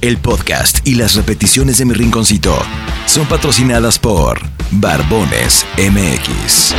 [0.00, 2.56] el podcast y las repeticiones de mi rinconcito
[3.06, 4.40] son patrocinadas por
[4.70, 6.74] Barbones MX.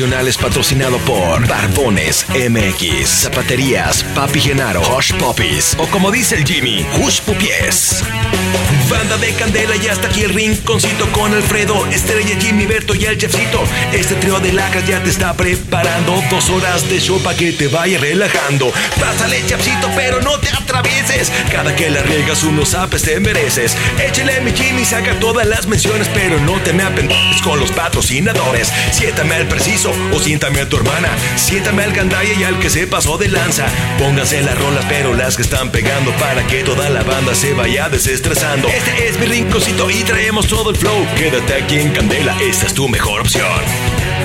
[0.00, 6.86] Es patrocinado por Barbones MX, Zapaterías, Papi Genaro, Hush Poppies o como dice el Jimmy,
[6.98, 8.02] Hush Pupies.
[8.90, 13.16] Banda de Candela y hasta aquí el rinconcito con Alfredo, Estrella, Jimmy, Berto y el
[13.16, 13.62] Chefcito.
[13.92, 17.68] Este trío de lacras ya te está preparando dos horas de show para que te
[17.68, 18.72] vaya relajando.
[18.98, 21.30] Pásale, Chefcito, pero no te atravieses.
[21.52, 23.76] Cada que la riegas unos apes te mereces.
[24.04, 28.72] Échale mi Jimmy, saca todas las menciones, pero no te me apendes con los patrocinadores.
[28.90, 31.10] Siéntame al preciso o siéntame a tu hermana.
[31.36, 33.66] Siéntame al gandaya y al que se pasó de lanza.
[33.98, 37.88] Pónganse las rolas, pero las que están pegando para que toda la banda se vaya
[37.88, 38.68] desestresando.
[38.80, 41.06] Este es mi rinconcito y traemos todo el flow.
[41.14, 43.46] Quédate aquí en Candela, esta es tu mejor opción.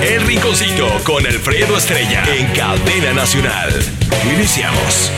[0.02, 3.70] El rinconcito con Alfredo Estrella en Cadena Nacional.
[4.34, 5.12] Iniciamos.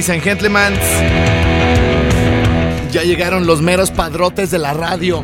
[0.00, 0.74] Ladies and gentlemen.
[2.90, 5.22] Ya llegaron los meros padrotes de la radio.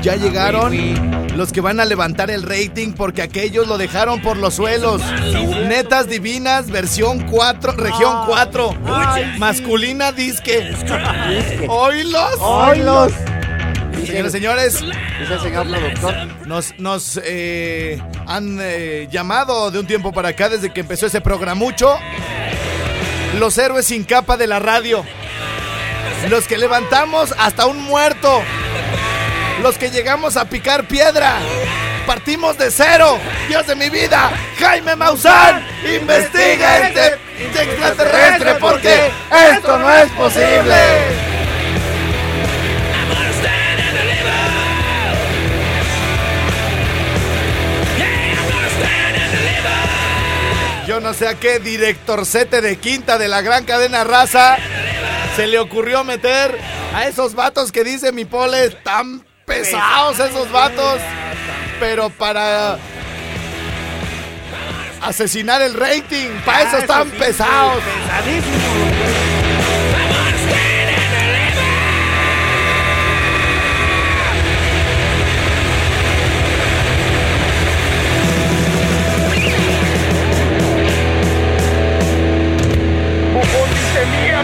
[0.00, 4.54] Ya llegaron los que van a levantar el rating porque aquellos lo dejaron por los
[4.54, 5.02] suelos.
[5.68, 8.76] Netas divinas, versión 4, región 4.
[9.36, 10.74] Masculina disque.
[11.68, 12.36] Oilos.
[12.40, 13.12] Oilos.
[14.06, 14.80] Señores, señores.
[15.20, 16.46] Dice el señor productor.
[16.46, 21.20] Nos, nos eh, han eh, llamado de un tiempo para acá desde que empezó ese
[21.20, 21.98] programucho.
[23.38, 25.04] Los héroes sin capa de la radio.
[26.28, 28.42] los que levantamos hasta un muerto,
[29.62, 31.38] los que llegamos a picar piedra.
[32.06, 33.18] Partimos de cero,
[33.48, 37.18] Dios de mi vida, Jaime Maussan, investiga este
[37.62, 39.10] extraterrestre porque
[39.52, 41.31] esto no es posible.
[50.92, 54.58] Yo no sé a qué directorcete de quinta de la gran cadena raza
[55.34, 56.54] se le ocurrió meter
[56.94, 61.00] a esos vatos que dice mi pole tan pesados esos vatos,
[61.80, 62.76] pero para
[65.00, 67.82] asesinar el rating, para eso están pesados.
[68.26, 69.21] Bufón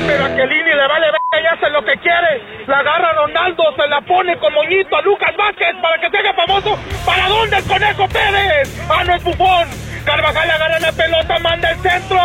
[0.06, 2.64] pero a Kelini le vale verga y hace lo que quiere.
[2.66, 6.34] La agarra Ronaldo, se la pone con moñito a Lucas Vázquez para que se haga
[6.34, 6.78] famoso.
[7.04, 8.86] ¿Para dónde el Conejo Pérez?
[8.88, 9.68] Ah, no es Bufón.
[10.04, 12.18] Carvajal agarra la pelota, manda el centro.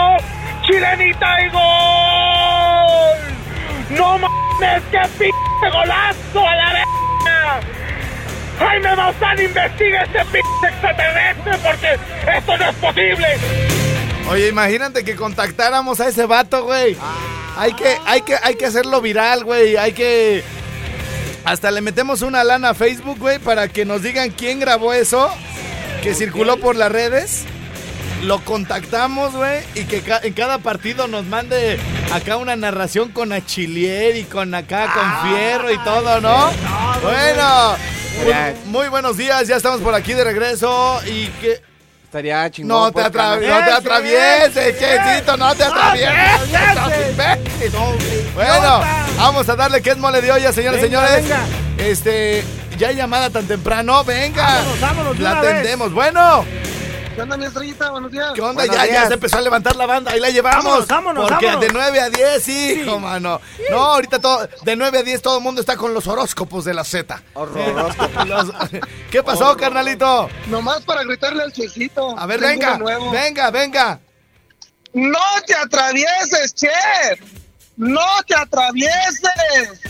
[0.63, 1.63] Chilenita y gol.
[3.89, 5.29] No mames, qué p
[5.69, 7.59] golazo a la verga.
[8.59, 11.99] Jaime Maussan investiga este p extraterrestre porque
[12.37, 13.27] esto no es posible.
[14.29, 16.97] Oye, imagínate que contactáramos a ese vato, güey.
[17.57, 19.77] Hay que, hay que, hay que hacerlo viral, güey.
[19.77, 20.43] Hay que.
[21.45, 25.29] Hasta le metemos una lana a Facebook, güey, para que nos digan quién grabó eso.
[26.01, 27.43] Que circuló por las redes.
[28.23, 29.59] Lo contactamos, güey.
[29.75, 31.77] Y que ca- en cada partido nos mande
[32.13, 36.49] acá una narración con Achilier y con acá, con Fierro y todo, ¿no?
[37.01, 37.75] Bueno.
[38.27, 38.53] Ya.
[38.65, 40.99] Muy, muy buenos días, ya estamos por aquí de regreso.
[41.05, 41.61] Y que.
[42.05, 42.69] Estaría chingón.
[42.69, 43.13] No te, pues,
[43.49, 47.42] no te atravieses, Chesito, no te atravieses.
[47.55, 48.31] Imbécil.
[48.33, 48.81] Bueno,
[49.17, 51.23] vamos a darle que es mole de olla, señores y señores.
[51.23, 51.39] venga.
[51.77, 52.43] Este,
[52.77, 54.43] ya hay llamada tan temprano, venga.
[54.45, 55.51] Vámonos, vámonos La una vez.
[55.51, 55.93] atendemos.
[55.93, 56.45] Bueno,
[57.15, 57.91] ¿Qué onda, mi estrellita?
[57.91, 58.31] Buenos días.
[58.33, 58.65] ¿qué onda?
[58.65, 59.07] Ya, ya días.
[59.07, 60.63] se empezó a levantar la banda, ahí la llevamos.
[60.63, 61.67] Vámonos, vámonos, Porque vámonos.
[61.67, 63.39] de 9 a 10, hijo, mano.
[63.69, 66.73] No, ahorita todo, de 9 a 10 todo el mundo está con los horóscopos de
[66.73, 67.21] la Z.
[67.35, 68.09] Horroroso.
[68.25, 68.51] Los-
[69.11, 70.27] ¿Qué pasó, carnalito?
[70.47, 72.17] Nomás para gritarle al chesito.
[72.17, 73.99] A ver, Tengo venga, venga, venga.
[74.93, 77.19] ¡No te atravieses, chef!
[77.77, 79.81] ¡No te atravieses!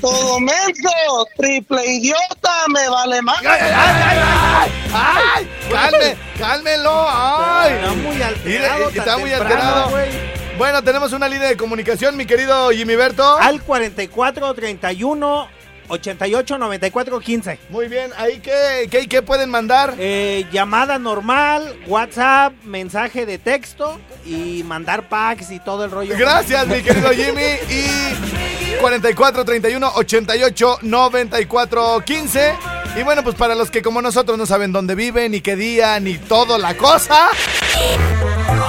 [0.00, 0.90] Todo menso,
[1.36, 3.38] triple idiota, me vale más.
[3.40, 4.72] ¡Ay, ay, ay, ay!
[4.92, 5.50] ¡Ay!
[5.70, 6.16] ¡Calme!
[6.38, 7.06] ¡Cálmelo!
[7.08, 7.72] ¡Ay!
[7.74, 8.88] Está muy alterado.
[8.88, 9.90] está tan muy temprano, alterado.
[9.90, 10.34] güey.
[10.58, 13.38] Bueno, tenemos una línea de comunicación, mi querido Jimmy Berto.
[13.38, 15.48] Al 44 31
[15.88, 17.58] 88 94 15.
[17.70, 19.94] Muy bien, ahí qué, qué, qué pueden mandar.
[19.98, 26.14] Eh, llamada normal, WhatsApp, mensaje de texto y mandar packs y todo el rollo.
[26.16, 27.58] Gracias, mi querido Jimmy.
[27.70, 32.54] Y 44 31 88 94 15.
[32.96, 35.98] Y bueno, pues para los que como nosotros no saben dónde viven, ni qué día,
[36.00, 37.28] ni todo la cosa.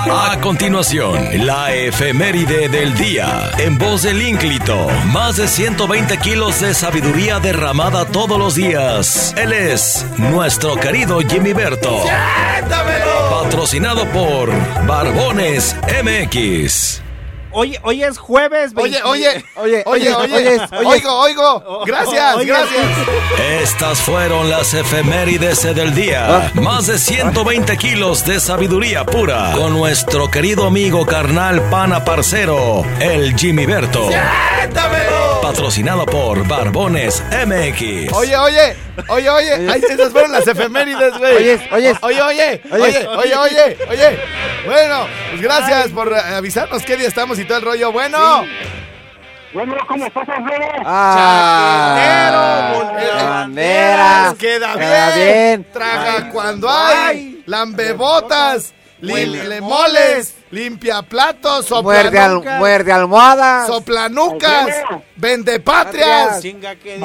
[0.08, 3.52] A continuación, la efeméride del día.
[3.58, 9.34] En voz del ínclito, más de 120 kilos de sabiduría derramada todos los días.
[9.38, 12.04] Él es nuestro querido Jimmy Berto.
[13.30, 14.52] Patrocinado por
[14.86, 17.05] Barbones MX.
[17.58, 18.74] Hoy, hoy es jueves.
[18.76, 20.86] Oye, 20 oye, Oye, oye, oye, oye, oye.
[20.86, 21.84] oigo, oigo.
[21.86, 22.46] Gracias, Oye.
[22.48, 22.84] gracias.
[23.62, 26.52] Estas fueron las efemérides del día.
[26.56, 29.54] Más de 120 kilos de sabiduría pura.
[29.56, 34.10] Con nuestro querido amigo carnal pana parcero, el Jimmy Berto.
[35.46, 38.12] Patrocinado por Barbones MX.
[38.14, 38.76] Oye, oye,
[39.10, 41.36] oye, oye, ay, esas fueron las efemérides, güey.
[41.36, 41.98] Oyes, oyes.
[42.02, 44.20] Oye, oye, oye, oye, oye, oye.
[44.66, 47.92] Bueno, pues gracias por avisarnos qué día estamos y todo el rollo.
[47.92, 48.44] Bueno,
[49.54, 50.66] Bueno, ¿cómo estás, Alfredo?
[50.84, 54.36] Ah, Chaquetero, bandera.
[54.40, 55.26] queda Queda bien.
[55.62, 55.68] bien.
[55.72, 63.68] Traga cuando hay, lambebotas, Huele moles, limpia platos, Muerde, al, soplanucas, muerde almohadas.
[63.68, 64.68] soplanucas,
[65.18, 66.42] vende patrias.
[66.42, 67.00] Chinga que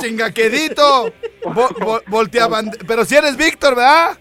[0.00, 1.12] Chingaquedito.
[1.44, 4.18] Vo- vo- voltea bande- Pero si eres Víctor, ¿verdad?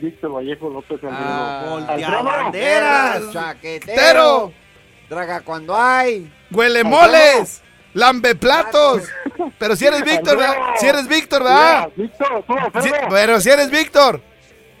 [0.00, 3.32] Víctor Vallejo López Ah, voltea banderas.
[3.32, 3.94] Chaquetero.
[4.00, 4.52] Tero.
[5.08, 6.32] Traga cuando hay.
[6.50, 7.62] Huele moles.
[7.92, 9.02] Lambe platos.
[9.58, 10.54] Pero si eres Víctor, ¿verdad?
[10.78, 11.88] Si eres Víctor, ¿verdad?
[11.96, 14.22] Víctor, tú, Si- pero si eres Víctor.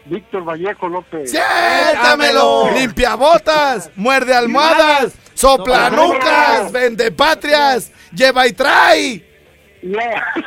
[0.06, 1.30] Víctor Vallejo López.
[1.30, 2.70] ¡Siéntamelo!
[2.74, 9.30] Limpia botas, muerde almohadas, sopla nucas, vende patrias, lleva y trae.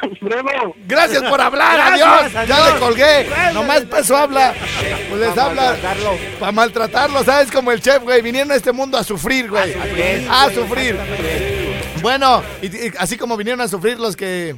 [0.01, 0.75] Alfredo.
[0.87, 2.47] Gracias por hablar, Gracias, adiós.
[2.47, 3.23] Ya le colgué.
[3.23, 3.53] Gracias.
[3.53, 4.53] Nomás peso habla.
[5.09, 5.75] Pues les habla
[6.39, 7.51] para maltratarlo, ¿sabes?
[7.51, 8.21] Como el chef, güey.
[8.21, 9.73] Vinieron a este mundo a sufrir, güey.
[10.29, 10.97] A sufrir.
[12.01, 14.55] Bueno, y, y así como vinieron a sufrir los que.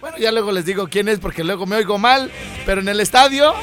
[0.00, 2.30] Bueno, ya luego les digo quién es porque luego me oigo mal.
[2.66, 3.54] Pero en el estadio,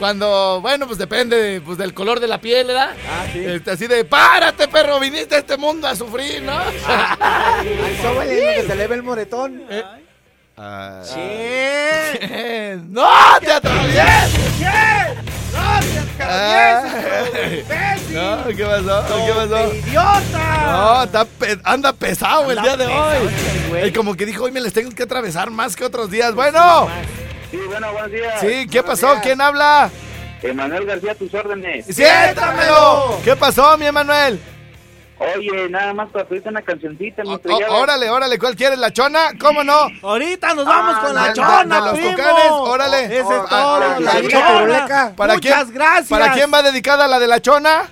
[0.00, 0.58] cuando.
[0.60, 2.90] Bueno, pues depende pues, del color de la piel, ¿verdad?
[3.08, 3.44] Ah, sí.
[3.44, 6.58] Este, así de, párate, perro, viniste a este mundo a sufrir, ¿no?
[6.58, 7.68] Ay,
[8.56, 9.62] que se le ve el moretón.
[10.56, 12.76] Ah, Che.
[12.88, 13.08] ¡No
[13.40, 14.34] te atravieses!
[16.22, 16.84] Ah.
[18.10, 19.04] No, ¿qué pasó?
[19.26, 19.74] ¿Qué pasó?
[19.74, 20.66] ¡Idiota!
[20.66, 23.28] No, está pe- anda pesado el Anda día de pesado hoy.
[23.72, 23.86] este.
[23.88, 26.34] Y como que dijo, hoy me les tengo que atravesar más que otros días.
[26.34, 26.88] Bueno,
[27.50, 28.40] Sí, bueno, buenos días.
[28.40, 29.12] sí, ¿qué Buenos pasó?
[29.12, 29.22] días.
[29.22, 29.90] ¿Quién habla?
[30.42, 31.84] Emanuel García, tus órdenes.
[31.86, 33.18] ¡Siéntamelo!
[33.24, 34.40] ¿Qué pasó, mi Emanuel?
[35.36, 37.38] Oye, nada más para pedirte una cancioncita, mi
[37.68, 38.78] Órale, órale, ¿cuál quieres?
[38.78, 39.32] ¿La chona?
[39.38, 39.88] ¿Cómo no?
[40.02, 42.10] Ahorita nos vamos Ah, con la de- chona, de los primo.
[42.16, 43.04] tucanes, órale.
[43.04, 45.12] Ese es Oh, todo, ah, la la chona.
[45.16, 46.08] ¿Para Muchas quién, gracias.
[46.08, 47.82] ¿Para quién va dedicada la de la chona?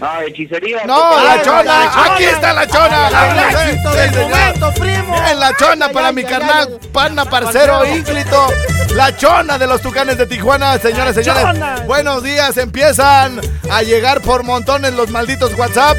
[0.00, 0.84] No, hechicería.
[0.86, 1.62] No, la Ay, chona.
[1.62, 2.14] la chona.
[2.14, 3.06] Aquí está la chona.
[3.08, 5.16] El La- éxito del momento, primo.
[5.30, 8.46] En la chona para Ay, mi ay, carnal, ay, pana, parcero, ínclito.
[8.94, 11.42] La chona de los tucanes de Tijuana, señoras y La señores.
[11.42, 11.76] chona.
[11.86, 13.40] Buenos días, empiezan
[13.70, 15.96] a llegar por montones los malditos WhatsApp.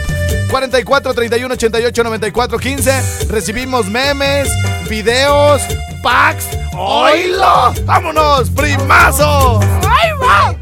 [0.50, 3.26] 44 31 88 94 15.
[3.30, 4.50] Recibimos memes,
[4.90, 5.62] videos,
[6.02, 6.46] packs.
[6.76, 7.74] ¡Oílo!
[7.86, 9.60] ¡Vámonos, primazo!
[9.62, 10.56] ¡Ahí va!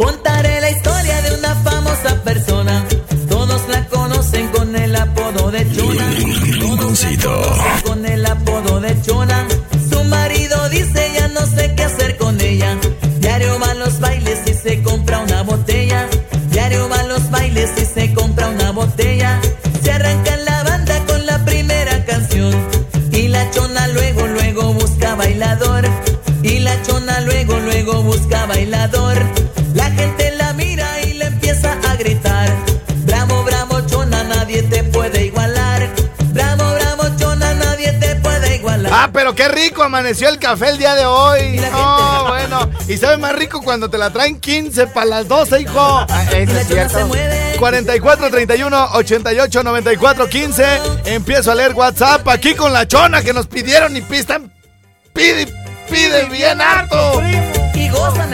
[0.00, 2.86] Contaré la historia de una famosa persona.
[3.28, 6.06] Todos la conocen con el apodo de Chona.
[6.58, 9.46] Todos la conocen con el apodo de Chona.
[9.90, 12.78] Su marido dice ya no sé qué hacer con ella.
[13.18, 16.08] Diario va a los bailes y se compra una botella.
[16.50, 19.38] Diario va a los bailes y se compra una botella.
[19.82, 22.54] Se arranca en la banda con la primera canción.
[23.12, 25.84] Y la chona luego, luego busca bailador.
[26.42, 29.09] Y la chona luego, luego busca bailador.
[39.20, 41.58] Pero qué rico amaneció el café el día de hoy.
[41.70, 42.70] No, bueno.
[42.88, 46.06] Y sabe más rico cuando te la traen 15 para las 12, hijo.
[46.08, 47.06] Ah, Eso es cierto.
[47.06, 47.54] mueve.
[47.58, 50.64] 44 31 88 94 15.
[51.04, 54.50] Empiezo a leer WhatsApp aquí con la chona que nos pidieron y pistan.
[55.12, 55.48] Pide,
[55.90, 57.20] pide bien harto.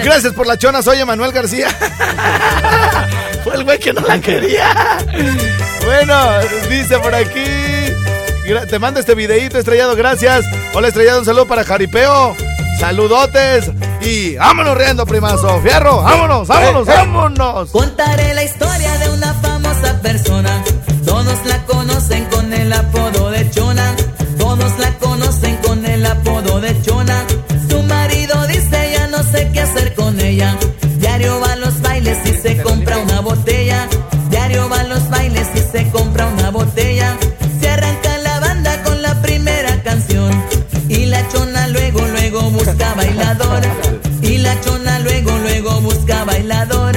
[0.05, 1.69] Gracias por la chona, soy Emanuel García.
[3.43, 4.99] Fue el güey que no la quería.
[5.85, 6.39] Bueno,
[6.71, 7.43] dice por aquí.
[8.71, 10.45] Te mando este videíto estrellado, gracias.
[10.77, 12.37] Hola estrellado, un saludo para Jaripeo.
[12.79, 13.71] Saludotes.
[14.03, 15.59] Y vámonos riendo, primazo.
[15.63, 17.71] Fierro, vámonos, vámonos, vámonos.
[17.71, 20.63] Contaré la historia de una famosa persona.
[21.07, 23.97] Todos la conocen con el apodo de Chona.
[24.39, 27.25] Todos la conocen con el apodo de Chona.
[27.71, 30.59] Su marido dice ya no sé qué hacer con ella.
[44.47, 46.95] La chona luego, luego busca bailador.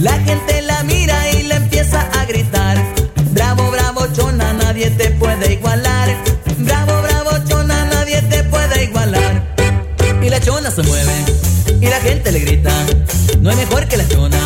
[0.00, 2.76] La gente la mira y le empieza a gritar.
[3.30, 6.08] Bravo, bravo, chona, nadie te puede igualar.
[6.58, 9.34] Bravo, bravo, chona, nadie te puede igualar.
[10.22, 11.16] Y la chona se mueve
[11.80, 12.72] y la gente le grita.
[13.40, 14.40] No hay mejor que la chona.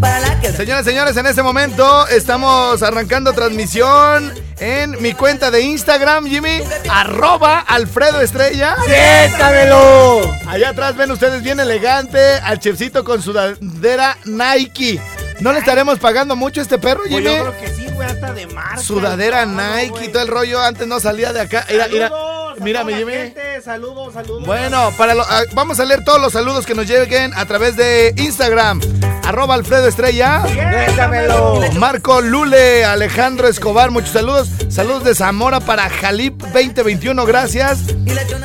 [0.00, 0.52] Para la que.
[0.52, 6.60] Señoras señores, en este momento estamos arrancando transmisión en mi cuenta de Instagram, Jimmy,
[6.90, 8.76] arroba Alfredo Estrella.
[8.86, 10.34] ¡Siéntamelo!
[10.46, 15.00] Allá atrás ven ustedes bien elegante al chefcito con sudadera Nike.
[15.40, 17.24] ¿No le estaremos pagando mucho a este perro, Pues Jimmy?
[17.36, 18.78] yo creo que sí, güey, hasta de marca.
[18.78, 20.60] Sudadera todo, Nike y todo el rollo.
[20.60, 21.64] Antes no salía de acá.
[21.70, 23.12] Mira, mira, Saludos a mira, mi Jimmy.
[23.12, 24.44] gente, Saludos, saludos.
[24.46, 27.76] Bueno, para lo- ah, vamos a leer todos los saludos que nos lleguen a través
[27.76, 28.80] de Instagram.
[29.28, 30.42] Arroba Alfredo Estrella.
[30.48, 31.60] ¡Siéntamelo!
[31.74, 34.48] Marco Lule, Alejandro Escobar, muchos saludos.
[34.70, 37.80] Saludos de Zamora para Jalip 2021, gracias.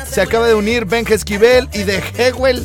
[0.06, 2.62] Se acaba de unir Benja Esquivel y de Hewell,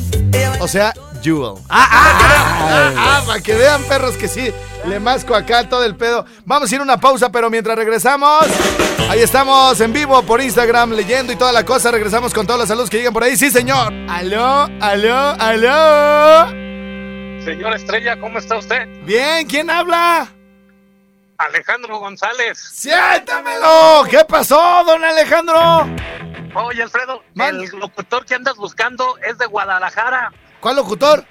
[0.60, 1.54] o sea, Jewel.
[1.70, 4.52] Ah, Ah, ah, para que vean, perros, que sí,
[4.86, 6.26] le masco acá todo el pedo.
[6.44, 8.44] Vamos a ir a una pausa, pero mientras regresamos,
[9.08, 11.90] ahí estamos en vivo por Instagram leyendo y toda la cosa.
[11.90, 13.38] Regresamos con todos los saludos que llegan por ahí.
[13.38, 13.90] Sí, señor.
[14.10, 16.59] Aló, aló, aló.
[17.44, 18.86] Señor Estrella, ¿cómo está usted?
[19.04, 20.28] Bien, ¿quién habla?
[21.38, 22.58] Alejandro González.
[22.58, 24.04] Siéntamelo.
[24.10, 25.88] ¿Qué pasó, don Alejandro?
[26.54, 31.24] Oye, Alfredo, el locutor que andas buscando es de Guadalajara, ¿Cuál locutor?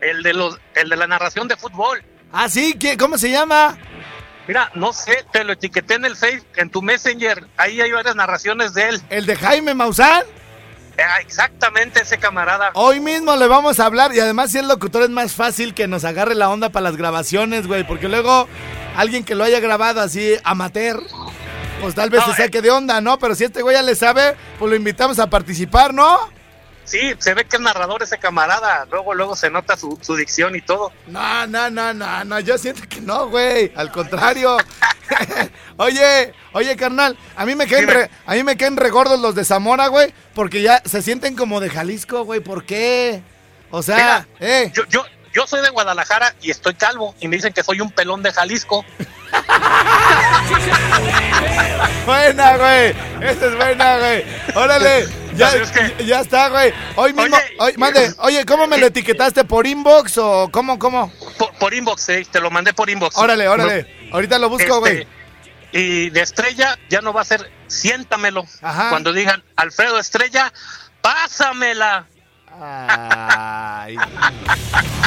[0.00, 2.02] el de los, el de la narración de fútbol.
[2.32, 3.78] Ah, sí, ¿quién- ¿cómo se llama?
[4.46, 7.46] Mira, no sé, te lo etiqueté en el Face, en tu Messenger.
[7.56, 9.02] Ahí hay varias narraciones de él.
[9.10, 10.24] ¿El de Jaime Maussan?
[10.98, 12.70] Ah, exactamente ese camarada.
[12.74, 15.86] Hoy mismo le vamos a hablar y además si el locutor es más fácil que
[15.86, 18.48] nos agarre la onda para las grabaciones, güey, porque luego
[18.96, 21.00] alguien que lo haya grabado así amateur,
[21.80, 22.44] pues tal vez No, se eh.
[22.46, 23.18] saque de onda, ¿no?
[23.18, 26.18] Pero si este güey ya le sabe, pues lo invitamos a participar, ¿no?
[26.88, 28.86] Sí, se ve que es narrador ese camarada.
[28.90, 30.90] Luego, luego se nota su, su dicción y todo.
[31.06, 33.72] No, no, no, no, no, yo siento que no, güey.
[33.76, 34.56] Al contrario.
[35.76, 37.94] oye, oye, carnal, a mí me caen Dime.
[37.94, 41.60] re, a mí me caen regordos los de Zamora, güey, porque ya se sienten como
[41.60, 42.40] de Jalisco, güey.
[42.40, 43.22] ¿Por qué?
[43.70, 44.72] O sea, Mira, eh.
[44.74, 47.14] Yo, yo, yo soy de Guadalajara y estoy calvo.
[47.20, 48.84] Y me dicen que soy un pelón de Jalisco.
[52.06, 52.94] Buena, güey.
[53.20, 54.24] Esta es buena, güey.
[54.54, 55.27] Órale.
[55.38, 56.72] Ya, Pero es que- ya está, güey.
[56.96, 59.44] Hoy mismo, Oye, oye, mande, oye, ¿cómo me lo etiquetaste?
[59.44, 61.12] ¿Por inbox o cómo, cómo?
[61.38, 63.16] Por, por inbox, eh, te lo mandé por inbox.
[63.16, 63.86] Órale, órale.
[64.12, 64.98] Ahorita lo busco, güey.
[65.02, 65.08] Este,
[65.72, 68.44] y de estrella ya no va a ser siéntamelo.
[68.62, 68.88] Ajá.
[68.90, 70.52] Cuando digan Alfredo Estrella,
[71.00, 72.06] pásamela.
[72.60, 73.96] Ay,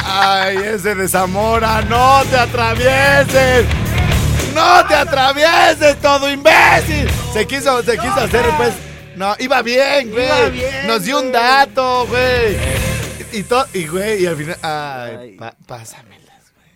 [0.04, 3.66] ay, ese de Zamora, no te atravieses.
[4.54, 7.10] No te atravieses, todo imbécil.
[7.32, 8.72] Se quiso, se quiso hacer, pues.
[9.22, 10.24] No, iba bien, güey.
[10.24, 12.56] Iba bien, Nos dio un dato, güey.
[13.32, 14.58] Y todo, y güey, y al final.
[14.62, 16.68] Ay, pa- pásamelas, güey.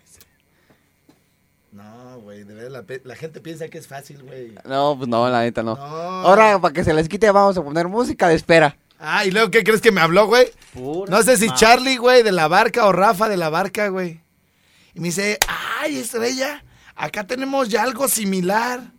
[1.73, 4.55] No, güey, de verdad, la, gente piensa que es fácil, güey.
[4.65, 5.75] No, pues no, la neta no.
[5.75, 5.83] No.
[5.83, 8.77] Ahora, para que se les quite, vamos a poner música de espera.
[9.01, 10.47] Ah, y luego, ¿qué crees que me habló, güey?
[10.73, 14.21] Pura No sé si Charlie, güey, de la barca o Rafa de la barca, güey.
[14.95, 15.41] Y me dice,
[15.81, 16.63] ay, estrella,
[16.95, 18.93] acá tenemos ya algo similar.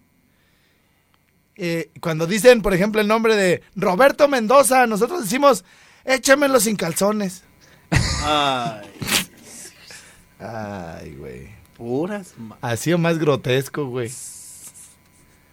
[1.58, 5.66] Eh, cuando dicen, por ejemplo, el nombre de Roberto Mendoza, nosotros decimos,
[6.06, 7.44] échamelo sin calzones.
[8.24, 8.82] Ay,
[10.40, 11.48] Ay, güey.
[11.76, 12.34] puras.
[12.38, 14.12] ma- Así o más grotesco, güey.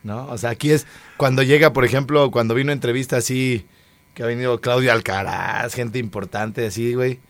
[0.02, 0.26] ¿No?
[0.28, 3.66] O sea, aquí es cuando llega, por ejemplo, cuando vino entrevista así,
[4.12, 7.20] que ha venido Claudio Alcaraz, gente importante así, güey.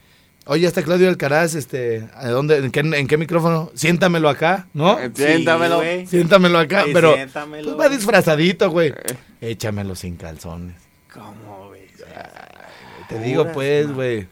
[0.46, 3.70] Oye, está Claudio Alcaraz, este, ¿a dónde, en qué, en qué micrófono?
[3.74, 4.98] Siéntamelo acá, ¿no?
[5.00, 5.80] Eh, Siéntamelo.
[6.06, 7.76] Siéntamelo acá, Sí, pero siéntamelo.
[7.76, 8.92] pues va disfrazadito, güey.
[9.40, 10.76] Échamelo sin calzones.
[11.12, 11.82] ¿Cómo, güey?
[13.08, 14.26] Te digo, pues, güey.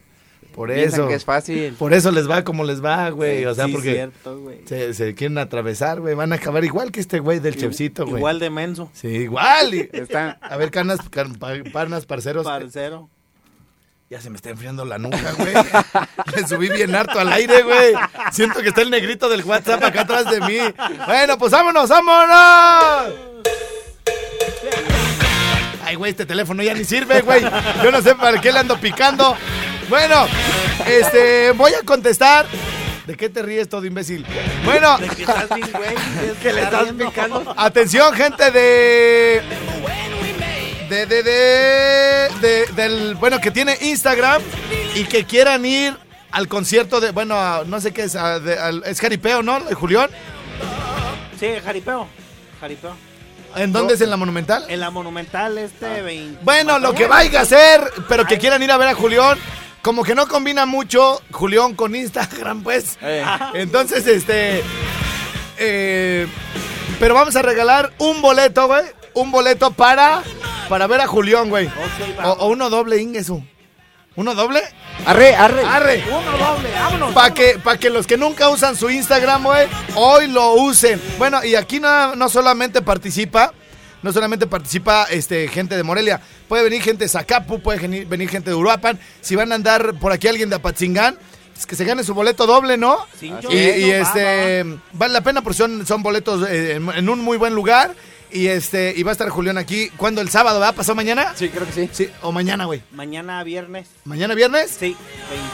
[0.53, 1.07] Por Piensan eso.
[1.07, 1.73] que es fácil.
[1.73, 3.43] Por eso les va como les va, güey.
[3.45, 4.59] O sea, Sí, porque cierto, güey.
[4.65, 6.13] se, se quieren atravesar, güey.
[6.13, 8.17] Van a acabar igual que este güey del chefcito, güey.
[8.17, 8.91] Igual de menso.
[8.93, 9.73] Sí, igual.
[9.73, 12.45] Están- A ver, canas, can- pa- panas, parceros.
[12.45, 13.09] Parcero.
[14.13, 15.55] Ya se me está enfriando la nuca, güey.
[16.35, 17.95] Le subí bien harto al aire, güey.
[18.31, 20.59] Siento que está el negrito del WhatsApp acá atrás de mí.
[21.07, 23.11] Bueno, pues vámonos, vámonos.
[25.83, 27.41] Ay, güey, este teléfono ya ni sirve, güey.
[27.83, 29.35] Yo no sé para qué le ando picando.
[29.89, 30.27] Bueno,
[30.85, 32.45] este, voy a contestar.
[33.07, 34.27] ¿De qué te ríes todo, imbécil?
[34.63, 36.35] Bueno, De que estás bien, güey.
[36.43, 37.51] Que le estás picando.
[37.57, 39.41] Atención, gente de.
[40.93, 44.43] De, de, de, de- del, bueno, que tiene Instagram
[44.93, 45.97] y que quieran ir
[46.29, 49.59] al concierto de, bueno, a- no sé qué es, a- de- al- es jaripeo, ¿no?
[49.61, 50.11] De Julián.
[51.39, 52.07] Sí, jaripeo.
[52.61, 52.95] Jaripeo.
[53.55, 54.01] ¿En dónde es?
[54.01, 54.65] ¿En la Monumental?
[54.69, 56.39] En la Monumental este 20.
[56.43, 59.39] Bueno, lo que vaya a hacer, pero que quieran ir a ver a Julián.
[59.81, 62.99] Como que no combina mucho Julián con Instagram, pues.
[63.01, 63.25] Eh,
[63.55, 64.61] Entonces, este.
[65.57, 66.27] eh,
[66.99, 68.83] pero vamos a regalar un boleto, güey.
[69.13, 70.23] Un boleto para.
[70.69, 71.69] Para ver a Julián, güey.
[72.23, 73.43] O, uno doble, Ingesu.
[74.15, 74.61] ¿Uno doble?
[75.05, 75.65] arre, arre.
[75.65, 76.03] Arre.
[76.07, 77.13] Uno doble, vámonos.
[77.13, 81.01] Para que, pa' que los que nunca usan su Instagram, güey, hoy lo usen.
[81.17, 83.53] Bueno, y aquí no, no solamente participa,
[84.03, 88.29] no solamente participa este, gente de Morelia, puede venir gente de Zacapu, puede venir, venir
[88.29, 88.99] gente de Uruapan.
[89.21, 91.17] Si van a andar por aquí alguien de Apatzingán,
[91.53, 92.99] pues que se gane su boleto doble, ¿no?
[93.19, 97.09] Cincho, Y, y, va, este, vale la pena porque son, son boletos eh, en, en
[97.09, 97.95] un muy buen lugar.
[98.33, 99.89] Y este, y va a estar Julián aquí.
[99.95, 100.19] ¿Cuándo?
[100.19, 100.71] ¿El sábado, va?
[100.71, 101.33] ¿Pasó mañana?
[101.35, 101.89] Sí, creo que sí.
[101.91, 102.81] Sí, o mañana, güey.
[102.91, 103.87] Mañana viernes.
[104.05, 104.75] ¿Mañana viernes?
[104.79, 104.95] Sí,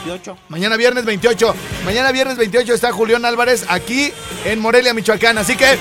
[0.06, 0.38] 28.
[0.48, 1.54] Mañana viernes 28.
[1.86, 4.14] Mañana viernes 28 está Julián Álvarez aquí
[4.46, 5.38] en Morelia, Michoacán.
[5.38, 5.78] Así que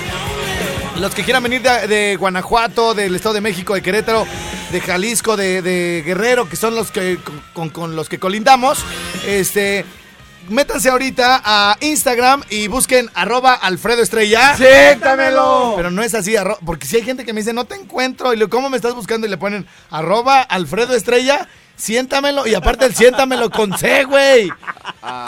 [0.99, 4.27] los que quieran venir de, de Guanajuato, del Estado de México, de Querétaro,
[4.71, 7.17] de Jalisco, de, de Guerrero, que son los que
[7.53, 8.79] con, con los que colindamos,
[9.25, 9.85] este
[10.49, 14.55] métanse ahorita a Instagram y busquen arroba Alfredo Estrella.
[15.75, 16.35] Pero no es así,
[16.65, 18.95] porque si hay gente que me dice, no te encuentro, y le ¿cómo me estás
[18.95, 19.27] buscando?
[19.27, 21.47] Y le ponen arroba Alfredo Estrella,
[21.79, 24.49] siéntamelo, y aparte el siéntamelo con C, güey.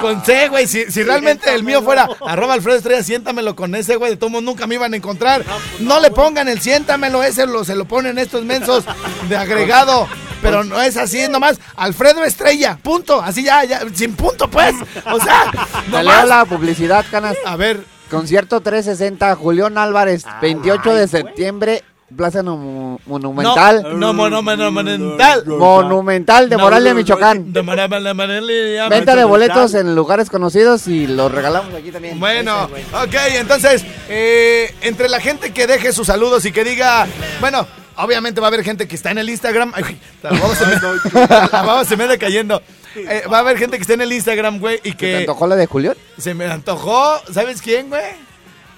[0.02, 0.68] Con C, güey.
[0.68, 4.12] Si, si realmente el mío fuera arroba Alfredo Estrella, siéntamelo con ese, güey.
[4.12, 5.44] De todos modos nunca me iban a encontrar.
[5.80, 8.84] No le pongan el siéntamelo ese, lo, se lo ponen estos mensos
[9.30, 10.08] de agregado.
[10.42, 13.22] Pero no es así, nomás Alfredo Estrella, punto.
[13.22, 14.76] Así ya, ya, sin punto, pues.
[15.06, 15.52] O sea,
[15.88, 16.28] nomás.
[16.28, 17.38] la publicidad, canas.
[17.46, 21.84] A ver, Concierto 360, Julián Álvarez, 28 de septiembre,
[22.15, 24.00] Plaza no- Monumental.
[24.00, 25.43] No, monumental.
[25.45, 27.52] Monumental de Moralia, Michoacán.
[27.54, 32.19] De Mara- Venta de boletos en lugares conocidos y los regalamos aquí también.
[32.19, 37.08] Bueno, ok, entonces, eh, entre la gente que deje sus saludos y que diga,
[37.39, 37.65] bueno,
[37.97, 39.71] obviamente va a haber gente que está en el Instagram.
[39.76, 40.76] Ay, la baba se me,
[41.19, 42.62] la baba se me anda cayendo.
[42.95, 45.47] Eh, va a haber gente que está en el Instagram, güey, y ¿Te que antojó
[45.47, 45.95] la de Julián?
[46.17, 47.19] se me antojó.
[47.34, 48.02] ¿Sabes quién, güey?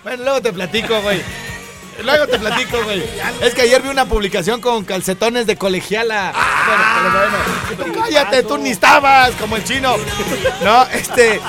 [0.04, 1.20] Bueno, luego te platico, güey.
[2.02, 3.04] Luego te platico, güey.
[3.42, 6.34] Es que ayer vi una publicación con calcetones de colegiala.
[6.66, 6.84] Bueno,
[7.76, 7.94] pero bueno.
[7.94, 9.96] Tú cállate, tú ni estabas como el chino.
[10.64, 11.40] No, este.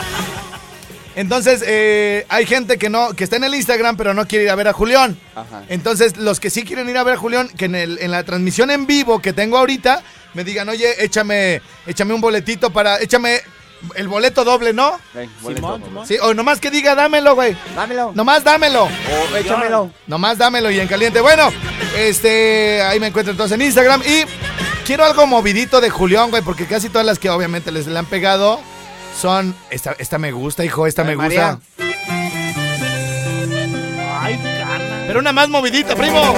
[1.17, 4.51] Entonces, eh, hay gente que no, que está en el Instagram, pero no quiere ir
[4.51, 5.17] a ver a Julián.
[5.37, 5.63] Ajá.
[5.69, 8.25] Entonces, los que sí quieren ir a ver a Julián, que en, el- en la
[8.25, 10.03] transmisión en vivo que tengo ahorita,
[10.35, 13.41] me digan, oye, échame, échame un boletito para, échame
[13.97, 14.99] el boleto doble, ¿no?
[15.13, 16.07] Ven, boleto, Simón.
[16.07, 17.57] Sí, o nomás que diga, dámelo, güey.
[17.77, 18.13] Dámelo.
[18.15, 18.85] Nomás dámelo.
[19.33, 19.91] O échamelo.
[20.07, 21.21] Nomás dámelo y en caliente.
[21.21, 21.51] Bueno,
[21.97, 24.25] este, ahí me encuentro entonces en Instagram y
[24.87, 28.07] quiero algo movidito de Julián, güey, porque casi todas las que obviamente les le han
[28.07, 28.61] pegado
[29.21, 31.53] son, esta, esta me gusta, hijo, esta Ay, me María.
[31.53, 31.85] gusta.
[34.21, 35.05] Ay, cana.
[35.07, 36.35] Pero una más movidita, primo.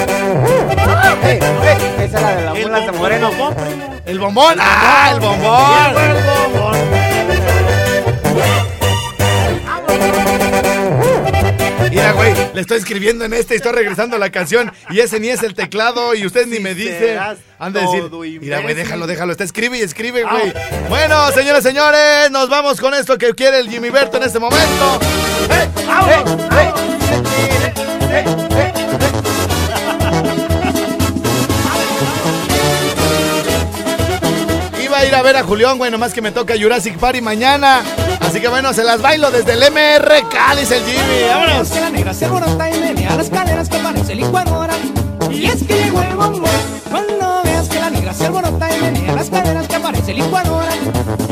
[1.99, 3.29] Esa es la de la El bombón, Moreno.
[3.31, 3.94] bombón, primo.
[4.07, 4.57] El bombón.
[4.61, 5.40] Ah, el bombón.
[5.40, 6.06] El bombón.
[12.57, 15.42] Le estoy escribiendo en este y estoy regresando a la canción y ese ni es
[15.42, 17.19] el teclado y usted ni me dice.
[17.59, 18.77] Han de decir, mira, güey, imbécil".
[18.77, 20.55] déjalo, déjalo, está escribe y escribe, güey.
[20.88, 25.01] Bueno, señores, señores, nos vamos con esto que quiere el Jimmy Berto en este momento.
[25.51, 25.69] ¡Eh!
[34.96, 37.82] Iba a ir a ver a Julián, güey, nomás que me toca Jurassic Party mañana.
[38.20, 40.24] Así que bueno, se las bailo desde el MR
[40.59, 41.28] dice el Jimmy.
[41.28, 41.68] ¡Vámonos!
[41.68, 44.72] que la negra se alborota y menea las caderas que parece licuadora.
[45.30, 46.50] Y es que llegó el bombón.
[46.90, 50.72] Cuando veas que la negra se alborota y menea las caderas que parece licuadora.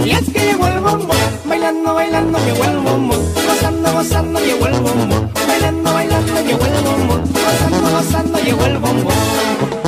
[0.05, 1.17] Y es que llegó el bombón.
[1.47, 3.35] Bailando, bailando, llegó el bombón.
[3.47, 5.33] Gozando, gozando, llegó el bombón.
[5.49, 7.33] Bailando, bailando, llegó el bombón.
[7.33, 9.84] Gozando, gozando, llegó el bombón.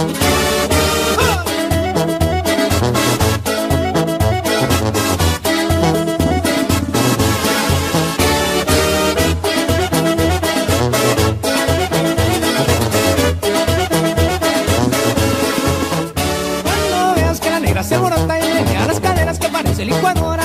[19.84, 20.44] Licuadora.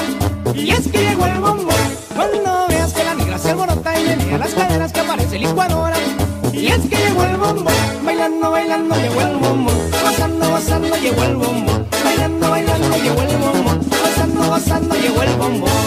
[0.53, 1.75] Y es que llegó el bombón.
[2.15, 5.95] Cuando veas que la negra se alborota y menea las caderas que parece licuadora.
[6.51, 7.73] Y es que llegó el bombón.
[8.03, 9.75] Bailando, bailando, llegó el bombón.
[10.03, 11.87] Gozando, gozando, llegó el bombón.
[12.03, 13.79] Bailando, bailando, llegó el bombón.
[13.89, 15.80] Gozando, gozando, llegó el bombón.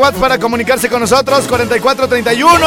[0.00, 2.66] WhatsApp para comunicarse con nosotros, 4431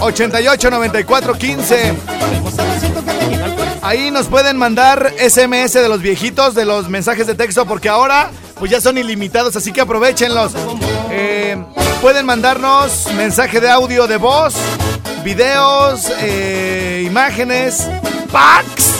[0.00, 1.94] 889415.
[3.82, 8.30] Ahí nos pueden mandar SMS de los viejitos, de los mensajes de texto, porque ahora
[8.58, 10.52] pues ya son ilimitados, así que aprovechenlos.
[11.10, 11.56] Eh,
[12.00, 14.54] pueden mandarnos mensaje de audio de voz,
[15.24, 17.88] videos, eh, imágenes,
[18.30, 18.94] packs.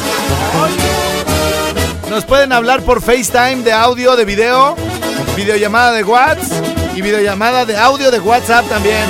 [2.11, 4.77] Nos pueden hablar por FaceTime de audio, de video,
[5.37, 9.07] videollamada de WhatsApp y videollamada de audio de WhatsApp también.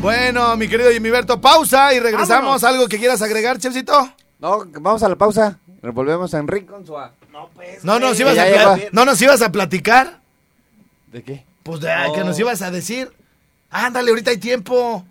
[0.00, 2.42] Bueno, mi querido Jimmy Berto, pausa y regresamos.
[2.42, 2.64] Vámonos.
[2.64, 4.12] ¿Algo que quieras agregar, Chefcito?
[4.38, 5.58] No, vamos a la pausa.
[5.82, 6.92] Volvemos a Enrique con su...
[6.92, 7.84] No, pues.
[7.84, 10.20] No nos ibas a, no nos ibas a platicar.
[11.12, 11.44] ¿De qué?
[11.62, 13.10] Pues de que nos ibas a decir.
[13.70, 15.04] Ándale, ahorita hay tiempo.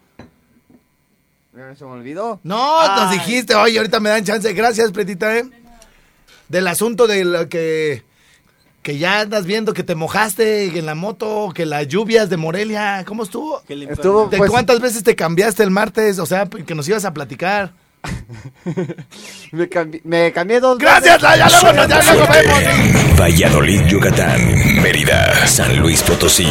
[1.78, 2.40] Se me olvidó.
[2.44, 4.52] No, nos dijiste, oye, ahorita me dan chance.
[4.54, 5.50] Gracias, Pretita, ¿eh?
[6.48, 8.04] Del asunto de lo que.
[8.82, 13.04] Que ya andas viendo que te mojaste en la moto, que las lluvias de Morelia.
[13.06, 13.62] ¿Cómo estuvo?
[13.68, 16.20] Que le Estuvo- ¿De Pues- cuántas veces te cambiaste el martes?
[16.20, 17.74] O sea, que nos ibas a platicar.
[19.52, 21.38] Me cambié, me cambié dos Gracias, veces.
[21.40, 23.18] ya luego, ya luego vemos.
[23.20, 26.48] Valladolid, Yucatán, Mérida, San Luis Potosí.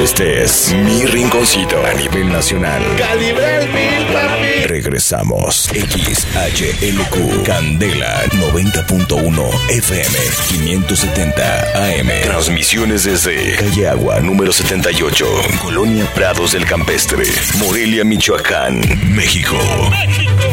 [0.00, 2.82] Este es mi rinconcito a nivel nacional.
[2.96, 4.66] Calibre mil, papi.
[4.66, 5.68] Regresamos.
[5.72, 12.08] XHLQ Candela 90.1 FM 570 AM.
[12.22, 15.26] Transmisiones desde Calle Agua número 78,
[15.60, 17.24] Colonia Prados del Campestre,
[17.58, 18.80] Morelia, Michoacán,
[19.14, 19.56] México.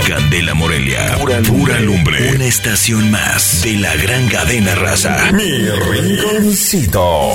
[0.07, 2.35] Candela Morelia, pura, pura lumbre.
[2.35, 5.31] Una estación más de la gran cadena raza.
[5.31, 7.31] Mi rinconcito.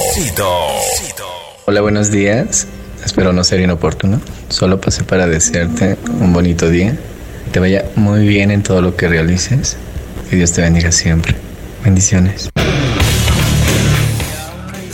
[1.64, 2.66] Hola, buenos días.
[3.04, 4.20] Espero no ser inoportuno.
[4.50, 6.96] Solo pasé para desearte un bonito día.
[7.46, 9.78] Que te vaya muy bien en todo lo que realices.
[10.28, 11.34] Que Dios te bendiga siempre.
[11.82, 12.50] Bendiciones.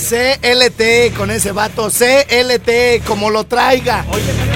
[0.08, 1.88] CLT con ese vato.
[1.90, 4.04] CLT, como lo traiga.
[4.10, 4.53] Oye,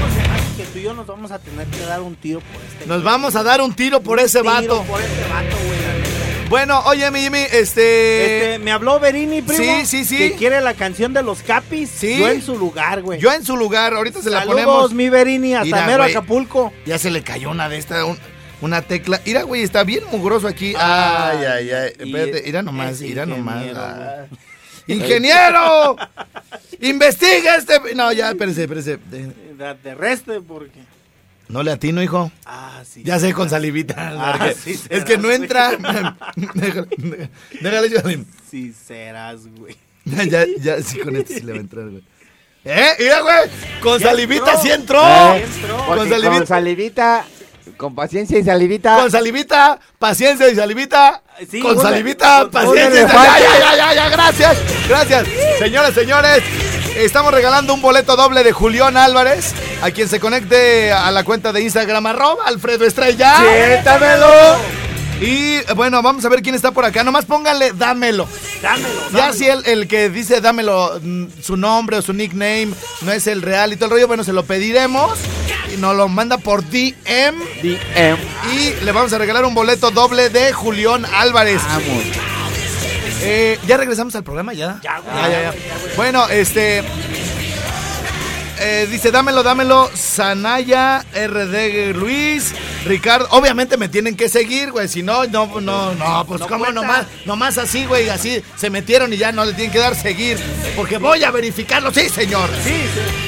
[0.89, 2.87] yo nos vamos a tener que dar un tiro por este.
[2.87, 4.83] Nos vamos a dar un tiro por ese Tiro vato.
[4.85, 6.49] Por ese vato, güey.
[6.49, 8.53] Bueno, oye, mi Jimmy, este.
[8.55, 9.63] Este, me habló Berini, primo.
[9.63, 10.17] Sí, sí, sí.
[10.17, 11.91] Que quiere la canción de los Capis.
[11.95, 12.17] Sí.
[12.19, 13.21] Yo en su lugar, güey.
[13.21, 14.93] Yo en su lugar, ahorita se la Saludos, ponemos.
[14.95, 16.11] mi Berini, hasta Mira, mero güey.
[16.13, 16.73] Acapulco.
[16.87, 18.19] Ya se le cayó una de estas, un-
[18.63, 19.21] una tecla.
[19.27, 20.73] Mira, güey, está bien mugroso aquí.
[20.79, 21.93] Ay, ay, ay.
[21.99, 23.65] Y Espérate, mira nomás, mira nomás.
[23.77, 24.25] Ah.
[24.95, 25.97] ¡Ingeniero!
[26.81, 27.95] ¡Investiga este!
[27.95, 28.97] No, ya, espérese, espérese.
[28.97, 30.81] De- De, de reste, porque.
[31.49, 32.31] No le atino, hijo.
[32.45, 33.03] Ah, sí.
[33.05, 33.95] Ya sé, con salivita.
[33.99, 35.71] Ah, sí es serás, que no entra.
[36.55, 37.99] déjale, déjale, yo.
[38.51, 39.77] Sí, serás, güey.
[40.05, 42.03] Ya, ya, sí, con este sí le va a entrar, güey.
[42.65, 42.91] ¿Eh?
[42.99, 43.51] Mira, güey.
[43.81, 44.63] Con Ya salivita entró.
[44.63, 45.03] sí entró.
[45.37, 45.47] Eh,
[45.87, 46.31] Con salivita.
[46.31, 47.25] con salivita,
[47.79, 48.97] con paciencia y salivita.
[48.97, 51.23] Con salivita, paciencia y salivita.
[51.51, 53.39] Sí, con una- salivita, con- paciencia y salivita.
[53.39, 53.61] Ya, elefante.
[53.61, 54.57] ya, ya, ya, gracias.
[54.89, 55.27] Gracias.
[55.59, 56.43] Señoras, señores,
[56.97, 59.55] estamos regalando un boleto doble de Julián Álvarez.
[59.81, 63.37] A quien se conecte a la cuenta de Instagram, arroba Alfredo Estrella.
[63.39, 64.88] ¡Siéntamelo!
[65.21, 67.03] Y bueno, vamos a ver quién está por acá.
[67.03, 68.29] Nomás pónganle, dámelo.
[68.63, 68.89] Dámelo.
[69.13, 69.33] Ya dámelo.
[69.35, 72.69] si el, el que dice dámelo mm, su nombre o su nickname
[73.03, 75.19] no es el real y todo el rollo, bueno, se lo pediremos
[75.75, 78.19] y nos lo manda por DM DM.
[78.53, 81.61] y le vamos a regalar un boleto doble de Julián Álvarez.
[81.67, 82.05] Vamos.
[83.21, 84.79] Eh, ya regresamos al programa, ya.
[84.83, 85.17] Ya, güey.
[85.17, 85.55] ya, ya, ya.
[85.97, 86.85] Bueno, este.
[88.61, 89.91] Eh, dice, dámelo, dámelo.
[89.95, 93.27] Sanaya, RD Luis, Ricardo.
[93.31, 94.89] Obviamente me tienen que seguir, güey.
[94.89, 96.81] Si no, no, no, no, pues No cómo cuenta.
[96.81, 98.09] nomás, nomás así, güey.
[98.09, 100.39] Así se metieron y ya no le tienen que dar seguir.
[100.77, 102.49] Porque voy a verificarlo, sí, señor.
[102.65, 102.71] Sí,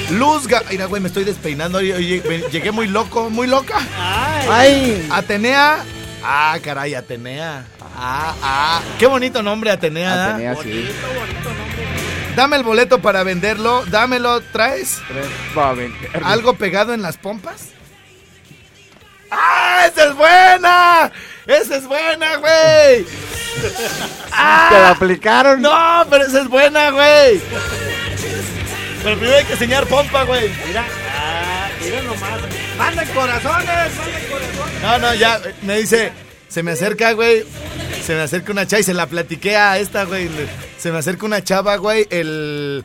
[0.07, 0.13] sí.
[0.15, 1.81] Luz, Ga- mira, güey, me estoy despeinando.
[1.81, 3.77] Llegué muy loco, muy loca.
[3.99, 4.47] Ay.
[4.49, 5.07] ¡Ay!
[5.11, 5.83] Atenea.
[6.23, 7.65] Ah, caray, Atenea.
[7.97, 8.81] Ah, ah.
[8.99, 10.33] Qué bonito nombre, Atenea.
[10.33, 10.59] Atenea, sí.
[10.69, 11.90] Bonito, bonito nombre.
[12.35, 13.85] Dame el boleto para venderlo.
[13.85, 15.01] Dámelo, ¿traes?
[16.23, 17.69] ¿Algo pegado en las pompas?
[19.29, 19.85] ¡Ah!
[19.87, 21.11] ¡Esa es buena!
[21.47, 23.05] ¡Esa es buena, güey!
[23.61, 25.61] ¿Te la aplicaron?
[25.61, 26.05] ¡No!
[26.09, 27.41] Pero esa es buena, güey.
[29.03, 30.49] Pero primero hay que enseñar pompa, güey.
[30.67, 30.85] Mira,
[31.17, 32.39] ah, mira nomás.
[32.77, 34.81] Manden corazones, manden corazones.
[34.81, 35.41] No, no, ya.
[35.63, 36.11] Me dice,
[36.47, 37.45] se me acerca, güey.
[38.03, 40.29] Se me acerca una chava y se la platiqué a esta, güey.
[40.77, 42.83] Se me acerca una chava, güey, el.